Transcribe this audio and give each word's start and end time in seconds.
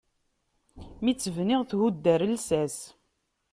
Mi 1.03 1.11
tt-bniɣ, 1.13 1.61
thudd 1.69 2.05
ɣer 2.11 2.21
llsas. 2.33 2.77